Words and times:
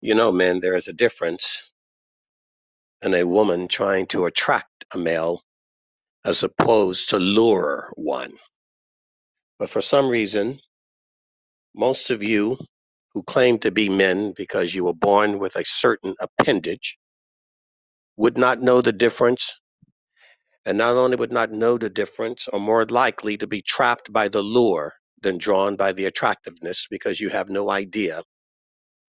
You 0.00 0.14
know, 0.14 0.32
men, 0.32 0.60
there 0.60 0.76
is 0.76 0.88
a 0.88 0.92
difference 0.94 1.72
in 3.02 3.14
a 3.14 3.24
woman 3.26 3.68
trying 3.68 4.06
to 4.08 4.26
attract 4.26 4.84
a 4.94 4.98
male 4.98 5.42
as 6.24 6.42
opposed 6.42 7.10
to 7.10 7.18
lure 7.18 7.92
one. 7.96 8.32
But 9.58 9.70
for 9.70 9.82
some 9.82 10.08
reason, 10.08 10.60
most 11.74 12.10
of 12.10 12.22
you 12.22 12.58
who 13.14 13.22
claim 13.24 13.58
to 13.60 13.70
be 13.70 13.88
men 13.88 14.34
because 14.36 14.74
you 14.74 14.84
were 14.84 14.94
born 14.94 15.38
with 15.38 15.56
a 15.56 15.64
certain 15.64 16.14
appendage 16.20 16.98
would 18.16 18.38
not 18.38 18.62
know 18.62 18.80
the 18.82 18.92
difference, 18.92 19.58
and 20.66 20.78
not 20.78 20.96
only 20.96 21.16
would 21.16 21.32
not 21.32 21.52
know 21.52 21.78
the 21.78 21.90
difference, 21.90 22.48
are 22.52 22.60
more 22.60 22.84
likely 22.86 23.36
to 23.38 23.46
be 23.46 23.62
trapped 23.62 24.12
by 24.12 24.28
the 24.28 24.42
lure 24.42 24.92
than 25.22 25.38
drawn 25.38 25.76
by 25.76 25.92
the 25.92 26.06
attractiveness 26.06 26.86
because 26.90 27.20
you 27.20 27.28
have 27.30 27.50
no 27.50 27.70
idea 27.70 28.22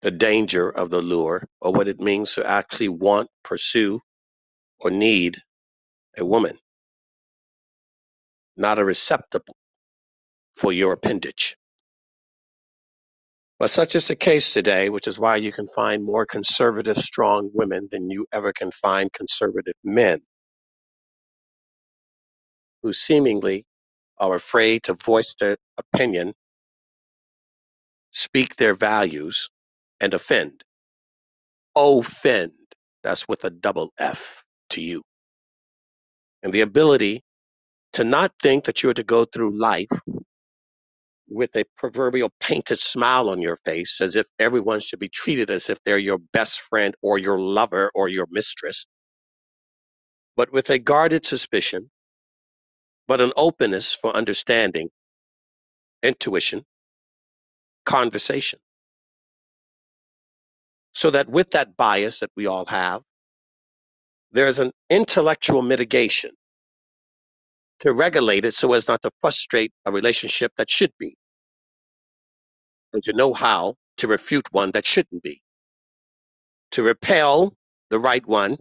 the 0.03 0.11
danger 0.13 0.71
of 0.71 0.91
the 0.91 1.03
lure 1.03 1.47
or 1.61 1.73
what 1.73 1.89
it 1.89 2.01
means 2.01 2.35
to 2.35 2.47
actually 2.49 2.89
want, 2.91 3.29
pursue, 3.45 4.01
or 4.81 4.91
need 4.91 5.39
a 6.19 6.25
woman, 6.25 6.59
not 8.57 8.79
a 8.79 8.85
receptacle 8.85 9.57
for 10.57 10.73
your 10.73 10.95
appendage. 10.95 11.57
But 13.59 13.71
such 13.71 13.97
is 13.97 14.09
the 14.09 14.17
case 14.17 14.53
today, 14.55 14.91
which 14.91 15.09
is 15.09 15.19
why 15.19 15.37
you 15.37 15.53
can 15.53 15.69
find 15.69 16.05
more 16.05 16.27
conservative, 16.27 16.99
strong 16.99 17.51
women 17.55 17.89
than 17.93 18.11
you 18.11 18.27
ever 18.33 18.53
can 18.53 18.71
find 18.73 19.13
conservative 19.13 19.75
men 19.85 20.21
who 22.83 22.93
seemingly 22.93 23.65
are 24.19 24.35
afraid 24.37 24.85
to 24.85 24.95
voice 24.95 25.35
their 25.41 25.57
opinion, 25.79 26.35
speak 28.13 28.57
their 28.57 28.75
values, 28.75 29.51
and 30.01 30.15
offend. 30.15 30.63
Offend. 31.77 32.53
That's 33.05 33.27
with 33.29 33.45
a 33.45 33.51
double 33.51 33.93
F 33.99 34.45
to 34.71 34.83
you. 34.83 35.03
And 36.43 36.53
the 36.53 36.63
ability 36.63 37.23
to 37.95 38.05
not 38.05 38.33
think 38.43 38.65
that 38.65 38.83
you 38.83 38.91
are 38.91 38.95
to 38.95 39.05
go 39.05 39.25
through 39.25 39.59
life 39.59 39.89
with 41.29 41.55
a 41.57 41.65
proverbial 41.77 42.31
painted 42.41 42.81
smile 42.81 43.31
on 43.31 43.41
your 43.41 43.59
face 43.65 44.01
as 44.01 44.17
if 44.17 44.27
everyone 44.39 44.81
should 44.81 44.99
be 44.99 45.09
treated 45.09 45.51
as 45.51 45.71
if 45.71 45.79
they're 45.85 45.99
your 45.99 46.19
best 46.33 46.61
friend 46.61 46.95
or 47.03 47.19
your 47.19 47.41
lover 47.41 47.91
or 47.95 48.09
your 48.09 48.27
mistress, 48.31 48.87
but 50.37 50.53
with 50.53 50.71
a 50.71 50.79
guarded 50.79 51.27
suspicion, 51.27 51.91
but 53.09 53.21
an 53.21 53.33
openness 53.37 53.93
for 53.93 54.15
understanding, 54.15 54.89
intuition, 56.03 56.65
conversation. 57.87 58.59
So 61.01 61.09
that 61.13 61.31
with 61.31 61.53
that 61.53 61.79
bias 61.79 62.21
that 62.21 62.29
we 62.37 62.47
all 62.47 62.67
have, 62.67 63.01
there's 64.33 64.59
an 64.59 64.71
intellectual 64.91 65.63
mitigation 65.63 66.33
to 67.79 67.95
regulate 67.95 68.45
it 68.45 68.53
so 68.53 68.75
as 68.75 68.87
not 68.87 69.01
to 69.01 69.11
frustrate 69.23 69.73
a 69.87 69.93
relationship 69.93 70.53
that 70.59 70.69
should 70.69 70.93
be, 70.99 71.17
and 72.93 73.03
to 73.05 73.15
know 73.15 73.33
how 73.33 73.77
to 73.97 74.09
refute 74.09 74.47
one 74.53 74.73
that 74.73 74.85
shouldn't 74.85 75.23
be, 75.23 75.41
to 76.73 76.83
repel 76.83 77.55
the 77.89 77.99
right 77.99 78.27
one 78.27 78.59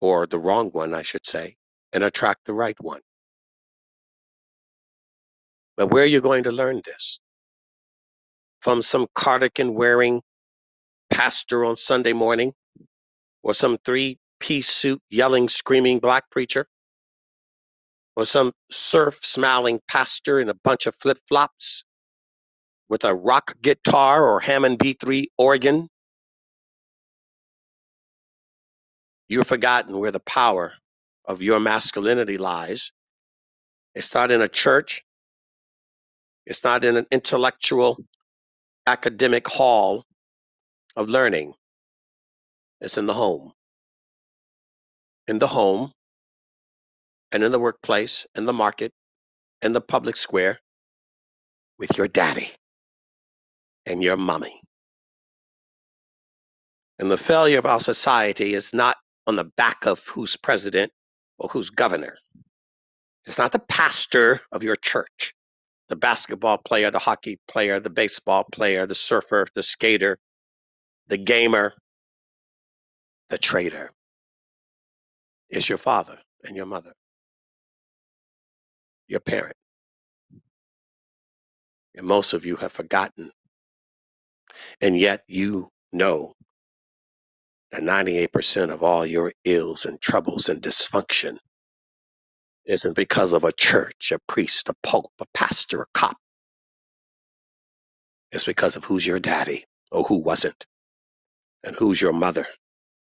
or 0.00 0.26
the 0.26 0.40
wrong 0.40 0.70
one, 0.70 0.92
I 0.92 1.02
should 1.02 1.24
say, 1.24 1.54
and 1.92 2.02
attract 2.02 2.46
the 2.46 2.52
right 2.54 2.76
one. 2.80 3.00
But 5.76 5.92
where 5.92 6.02
are 6.02 6.14
you 6.16 6.20
going 6.20 6.42
to 6.42 6.52
learn 6.52 6.82
this? 6.84 7.20
From 8.64 8.80
some 8.80 9.06
cardigan 9.14 9.74
wearing 9.74 10.22
pastor 11.10 11.66
on 11.66 11.76
Sunday 11.76 12.14
morning 12.14 12.54
or 13.42 13.52
some 13.52 13.76
three 13.84 14.18
piece 14.40 14.70
suit 14.70 15.02
yelling, 15.10 15.50
screaming 15.50 15.98
black 15.98 16.30
preacher? 16.30 16.66
Or 18.16 18.24
some 18.24 18.54
surf 18.70 19.16
smiling 19.22 19.82
pastor 19.86 20.40
in 20.40 20.48
a 20.48 20.54
bunch 20.54 20.86
of 20.86 20.94
flip 20.94 21.18
flops 21.28 21.84
with 22.88 23.04
a 23.04 23.14
rock 23.14 23.52
guitar 23.60 24.26
or 24.26 24.40
Hammond 24.40 24.78
B3 24.78 25.26
organ? 25.36 25.90
You've 29.28 29.46
forgotten 29.46 29.98
where 29.98 30.10
the 30.10 30.20
power 30.20 30.72
of 31.26 31.42
your 31.42 31.60
masculinity 31.60 32.38
lies. 32.38 32.92
It's 33.94 34.14
not 34.14 34.30
in 34.30 34.40
a 34.40 34.48
church, 34.48 35.04
it's 36.46 36.64
not 36.64 36.82
in 36.82 36.96
an 36.96 37.06
intellectual 37.10 37.98
academic 38.86 39.48
hall 39.48 40.04
of 40.96 41.08
learning, 41.08 41.54
it's 42.80 42.98
in 42.98 43.06
the 43.06 43.14
home. 43.14 43.52
In 45.26 45.38
the 45.38 45.46
home, 45.46 45.92
and 47.32 47.42
in 47.42 47.50
the 47.50 47.58
workplace, 47.58 48.26
in 48.36 48.44
the 48.44 48.52
market, 48.52 48.92
in 49.62 49.72
the 49.72 49.80
public 49.80 50.16
square, 50.16 50.60
with 51.78 51.96
your 51.96 52.06
daddy 52.06 52.52
and 53.86 54.02
your 54.02 54.16
mommy. 54.16 54.60
And 56.98 57.10
the 57.10 57.16
failure 57.16 57.58
of 57.58 57.66
our 57.66 57.80
society 57.80 58.54
is 58.54 58.72
not 58.72 58.96
on 59.26 59.36
the 59.36 59.50
back 59.56 59.86
of 59.86 60.06
who's 60.06 60.36
president 60.36 60.92
or 61.38 61.48
who's 61.48 61.70
governor. 61.70 62.16
It's 63.26 63.38
not 63.38 63.52
the 63.52 63.58
pastor 63.58 64.40
of 64.52 64.62
your 64.62 64.76
church, 64.76 65.34
the 65.88 65.96
basketball 65.96 66.58
player, 66.58 66.90
the 66.90 66.98
hockey 66.98 67.38
player, 67.48 67.80
the 67.80 67.90
baseball 67.90 68.44
player, 68.44 68.86
the 68.86 68.94
surfer, 68.94 69.46
the 69.54 69.62
skater, 69.62 70.18
the 71.08 71.18
gamer, 71.18 71.74
the 73.30 73.38
trader. 73.38 73.90
It's 75.50 75.68
your 75.68 75.78
father 75.78 76.18
and 76.44 76.56
your 76.56 76.66
mother, 76.66 76.92
your 79.08 79.20
parent. 79.20 79.56
And 81.96 82.06
most 82.06 82.32
of 82.32 82.44
you 82.44 82.56
have 82.56 82.72
forgotten. 82.72 83.30
And 84.80 84.98
yet 84.98 85.22
you 85.28 85.68
know 85.92 86.32
that 87.70 87.82
98% 87.82 88.72
of 88.72 88.82
all 88.82 89.04
your 89.04 89.32
ills 89.44 89.84
and 89.84 90.00
troubles 90.00 90.48
and 90.48 90.62
dysfunction 90.62 91.38
isn't 92.66 92.94
because 92.94 93.32
of 93.32 93.44
a 93.44 93.52
church, 93.52 94.12
a 94.12 94.18
priest, 94.28 94.68
a 94.68 94.74
pope, 94.82 95.12
a 95.20 95.26
pastor, 95.34 95.82
a 95.82 95.86
cop. 95.94 96.16
It's 98.32 98.44
because 98.44 98.76
of 98.76 98.84
who's 98.84 99.06
your 99.06 99.20
daddy 99.20 99.64
or 99.92 100.02
who 100.04 100.22
wasn't, 100.22 100.66
and 101.62 101.76
who's 101.76 102.00
your 102.00 102.12
mother, 102.12 102.46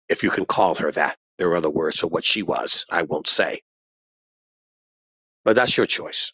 if 0.09 0.23
you 0.23 0.29
can 0.29 0.45
call 0.45 0.75
her 0.75 0.91
that. 0.91 1.15
There 1.37 1.49
are 1.49 1.55
other 1.55 1.69
words 1.69 1.99
for 1.99 2.07
what 2.07 2.25
she 2.25 2.43
was, 2.43 2.85
I 2.91 3.03
won't 3.03 3.27
say. 3.27 3.61
But 5.45 5.55
that's 5.55 5.77
your 5.77 5.85
choice. 5.85 6.31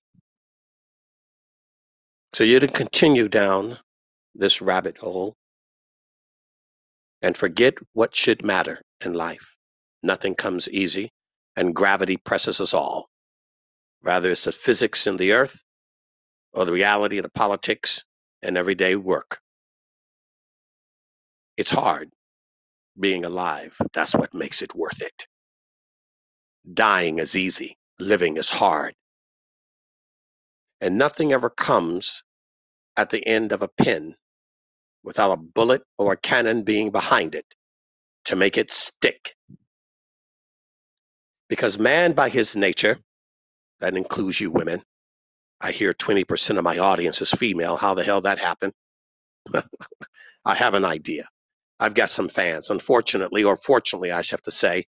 So 2.34 2.44
you 2.44 2.59
to 2.59 2.68
continue 2.68 3.28
down 3.28 3.80
this 4.36 4.62
rabbit 4.62 4.97
hole 4.97 5.36
and 7.22 7.36
forget 7.36 7.75
what 7.94 8.16
should 8.16 8.44
matter 8.44 8.81
in 9.03 9.13
life. 9.13 9.56
Nothing 10.03 10.36
comes 10.36 10.69
easy, 10.69 11.09
and 11.59 11.75
gravity 11.75 12.16
presses 12.16 12.62
us 12.62 12.74
all. 12.74 13.09
Rather, 14.02 14.31
it's 14.31 14.46
the 14.46 14.52
physics 14.53 15.08
in 15.08 15.18
the 15.18 15.34
earth 15.34 15.62
or 16.53 16.64
the 16.64 16.72
reality 16.72 17.18
of 17.18 17.24
the 17.24 17.30
politics 17.30 18.06
and 18.42 18.58
everyday 18.58 18.96
work. 18.96 19.42
It's 21.58 21.69
hard 21.72 22.09
being 22.98 23.25
alive. 23.25 23.75
That's 23.92 24.16
what 24.16 24.34
makes 24.34 24.62
it 24.62 24.74
worth 24.74 25.02
it. 25.02 25.28
Dying 26.74 27.19
is 27.19 27.36
easy, 27.36 27.78
living 28.00 28.38
is 28.38 28.50
hard. 28.50 28.94
And 30.80 30.98
nothing 30.98 31.34
ever 31.34 31.50
comes 31.50 32.24
at 32.96 33.09
the 33.09 33.28
end 33.28 33.52
of 33.52 33.62
a 33.62 33.68
pin 33.68 34.16
without 35.03 35.34
a 35.34 35.38
bullet 35.38 35.81
or 35.98 36.13
a 36.13 36.18
cannon 36.18 36.63
being 36.63 36.89
behind 36.89 37.36
it 37.36 37.45
to 38.25 38.38
make 38.38 38.57
it 38.57 38.72
stick. 38.72 39.36
Because 41.50 41.80
man, 41.80 42.13
by 42.13 42.30
his 42.30 42.56
nature, 42.56 42.98
that 43.80 43.98
includes 43.98 44.40
you 44.40 44.51
women, 44.51 44.81
I 45.62 45.72
hear 45.72 45.94
20% 45.94 46.57
of 46.57 46.63
my 46.63 46.78
audience 46.78 47.22
is 47.22 47.31
female. 47.31 47.75
How 47.75 47.94
the 47.96 48.04
hell 48.04 48.22
that 48.22 48.40
happened? 48.40 48.74
I 50.46 50.56
have 50.56 50.74
an 50.75 50.86
idea. 50.86 51.28
I've 51.80 51.96
got 51.96 52.10
some 52.10 52.30
fans. 52.30 52.69
Unfortunately, 52.69 53.44
or 53.44 53.57
fortunately, 53.57 54.12
I 54.12 54.22
should 54.22 54.34
have 54.34 54.44
to 54.44 54.51
say, 54.51 54.86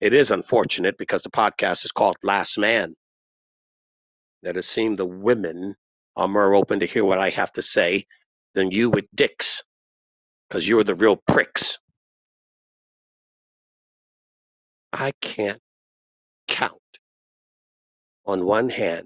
it 0.00 0.12
is 0.12 0.30
unfortunate 0.30 0.96
because 0.98 1.22
the 1.22 1.30
podcast 1.30 1.84
is 1.84 1.92
called 1.92 2.16
Last 2.22 2.58
Man. 2.58 2.94
That 4.42 4.56
it 4.56 4.62
seemed 4.62 4.98
the 4.98 5.06
women 5.06 5.74
are 6.16 6.28
more 6.28 6.54
open 6.54 6.80
to 6.80 6.86
hear 6.86 7.04
what 7.04 7.18
I 7.18 7.30
have 7.30 7.52
to 7.52 7.62
say 7.62 8.04
than 8.54 8.70
you 8.70 8.90
with 8.90 9.06
dicks, 9.14 9.62
because 10.48 10.68
you're 10.68 10.84
the 10.84 10.94
real 10.94 11.16
pricks. 11.16 11.78
I 14.92 15.12
can't 15.20 15.60
on 18.26 18.44
one 18.46 18.68
hand 18.70 19.04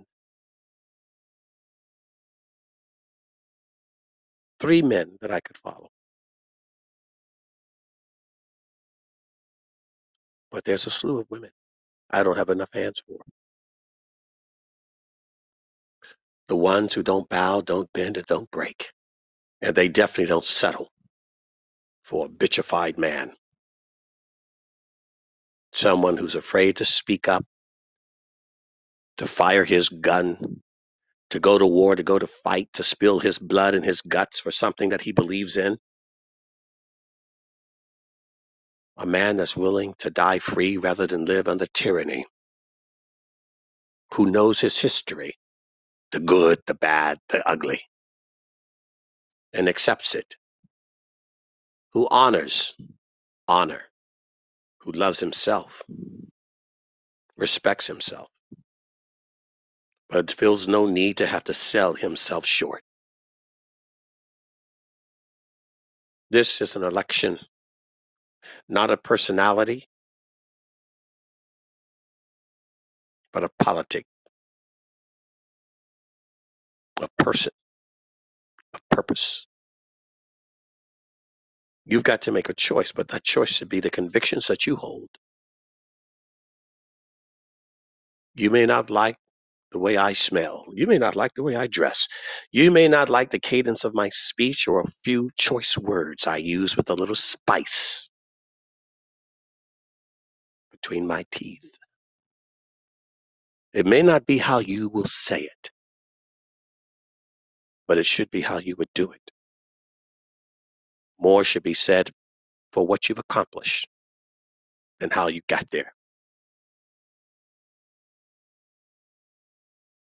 Three 4.60 4.82
men 4.82 5.18
that 5.20 5.32
I 5.32 5.40
could 5.40 5.58
follow. 5.58 5.88
But 10.50 10.64
there's 10.64 10.86
a 10.86 10.90
slew 10.90 11.20
of 11.20 11.26
women 11.30 11.50
I 12.10 12.22
don't 12.24 12.38
have 12.38 12.50
enough 12.50 12.70
hands 12.72 13.02
for. 13.06 13.18
The 16.48 16.56
ones 16.56 16.94
who 16.94 17.02
don't 17.02 17.28
bow, 17.28 17.62
don't 17.62 17.92
bend, 17.94 18.18
and 18.18 18.26
don't 18.26 18.50
break. 18.50 18.92
And 19.62 19.74
they 19.76 19.88
definitely 19.88 20.26
don't 20.26 20.44
settle 20.44 20.90
for 22.04 22.26
a 22.26 22.30
bitchified 22.30 22.98
man. 22.98 23.32
Someone 25.72 26.16
who's 26.18 26.36
afraid 26.36 26.78
to 26.78 26.86
speak 26.86 27.28
up, 27.28 27.44
to 29.18 29.26
fire 29.26 29.64
his 29.64 29.88
gun, 29.88 30.62
to 31.30 31.40
go 31.40 31.58
to 31.58 31.66
war, 31.66 31.94
to 31.96 32.02
go 32.02 32.18
to 32.18 32.26
fight, 32.26 32.68
to 32.74 32.82
spill 32.82 33.18
his 33.18 33.38
blood 33.38 33.74
and 33.74 33.84
his 33.84 34.00
guts 34.00 34.40
for 34.40 34.50
something 34.50 34.90
that 34.90 35.00
he 35.00 35.12
believes 35.12 35.56
in. 35.56 35.76
A 38.96 39.06
man 39.06 39.36
that's 39.36 39.56
willing 39.56 39.94
to 39.98 40.10
die 40.10 40.38
free 40.38 40.76
rather 40.76 41.06
than 41.06 41.24
live 41.24 41.48
under 41.48 41.66
tyranny, 41.66 42.24
who 44.14 44.26
knows 44.26 44.60
his 44.60 44.78
history, 44.78 45.34
the 46.12 46.20
good, 46.20 46.58
the 46.66 46.74
bad, 46.74 47.18
the 47.28 47.46
ugly, 47.48 47.80
and 49.52 49.68
accepts 49.68 50.14
it, 50.14 50.36
who 51.92 52.08
honors 52.10 52.74
honor, 53.46 53.82
who 54.80 54.92
loves 54.92 55.20
himself, 55.20 55.82
respects 57.36 57.86
himself, 57.86 58.28
but 60.10 60.32
feels 60.32 60.69
no 60.69 60.87
need 60.87 61.19
to 61.19 61.26
have 61.26 61.44
to 61.44 61.55
sell 61.55 61.94
himself 61.94 62.46
short. 62.46 62.82
This 66.31 66.60
is 66.60 66.76
an 66.76 66.84
election, 66.84 67.38
not 68.69 68.90
of 68.90 69.02
personality, 69.02 69.87
but 73.32 73.44
of 73.44 73.50
politic, 73.58 74.06
of 77.02 77.08
person, 77.16 77.52
of 78.75 78.88
purpose. 78.90 79.46
You've 81.87 82.04
got 82.04 82.22
to 82.22 82.32
make 82.32 82.49
a 82.50 82.54
choice, 82.54 82.93
but 82.93 83.08
that 83.08 83.25
choice 83.25 83.50
should 83.56 83.69
be 83.69 83.81
the 83.81 83.90
convictions 83.90 84.49
that 84.49 84.66
you 84.66 84.76
hold. 84.76 85.08
You 88.37 88.50
may 88.50 88.66
not 88.66 88.90
like 88.90 89.16
the 89.72 89.78
way 89.78 89.96
I 89.96 90.12
smell. 90.14 90.66
You 90.72 90.86
may 90.86 90.98
not 90.98 91.16
like 91.16 91.34
the 91.34 91.42
way 91.42 91.56
I 91.56 91.66
dress. 91.66 92.08
You 92.52 92.70
may 92.70 92.88
not 92.88 93.10
like 93.10 93.30
the 93.30 93.38
cadence 93.38 93.84
of 93.84 93.94
my 93.94 94.08
speech 94.10 94.66
or 94.68 94.80
a 94.80 94.90
few 95.04 95.30
choice 95.38 95.76
words 95.76 96.26
I 96.26 96.38
use 96.38 96.76
with 96.76 96.90
a 96.90 96.94
little 96.94 97.14
spice 97.14 98.08
between 100.70 101.06
my 101.06 101.24
teeth. 101.30 101.78
It 103.74 103.86
may 103.86 104.02
not 104.02 104.26
be 104.26 104.38
how 104.38 104.60
you 104.60 104.88
will 104.88 105.04
say 105.04 105.40
it, 105.42 105.70
but 107.86 107.98
it 107.98 108.06
should 108.06 108.30
be 108.30 108.40
how 108.40 108.58
you 108.58 108.74
would 108.78 108.92
do 108.94 109.12
it. 109.12 109.30
More 111.20 111.44
should 111.44 111.62
be 111.62 111.74
said 111.74 112.10
for 112.72 112.86
what 112.86 113.08
you've 113.08 113.18
accomplished 113.18 113.88
than 115.00 115.10
how 115.10 115.28
you 115.28 115.40
got 115.48 115.70
there. 115.70 115.94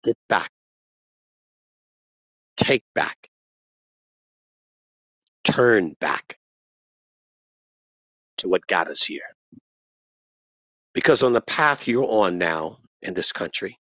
Get 0.04 0.16
back, 0.28 0.50
take 2.56 2.84
back, 2.94 3.31
turn 5.44 5.94
back 6.00 6.38
to 8.38 8.49
what 8.49 8.66
got 8.66 8.88
us 8.88 9.04
here. 9.04 9.22
Because 10.94 11.22
on 11.22 11.32
the 11.32 11.40
path 11.40 11.88
you're 11.88 12.06
on 12.08 12.38
now 12.38 12.78
in 13.02 13.14
this 13.14 13.32
country, 13.32 13.78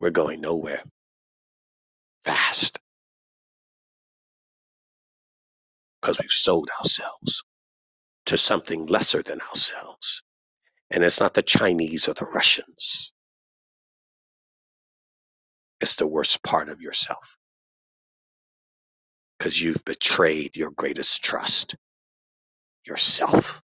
we're 0.00 0.10
going 0.10 0.40
nowhere 0.40 0.82
fast 2.24 2.78
because 6.00 6.20
we've 6.20 6.30
sold 6.32 6.70
ourselves 6.80 7.44
to 8.26 8.38
something 8.38 8.86
lesser 8.86 9.22
than 9.22 9.40
ourselves. 9.40 10.22
And 10.90 11.04
it's 11.04 11.20
not 11.20 11.34
the 11.34 11.42
Chinese 11.42 12.08
or 12.08 12.14
the 12.14 12.26
Russians, 12.26 13.12
it's 15.80 15.94
the 15.94 16.06
worst 16.06 16.42
part 16.42 16.68
of 16.68 16.80
yourself 16.80 17.38
because 19.38 19.60
you've 19.60 19.84
betrayed 19.84 20.56
your 20.56 20.70
greatest 20.70 21.24
trust 21.24 21.76
yourself. 22.84 23.62